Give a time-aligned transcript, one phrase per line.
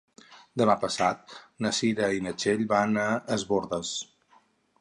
[0.61, 3.07] Demà passat na Cira i na Txell van a
[3.37, 3.97] Es Bòrdes.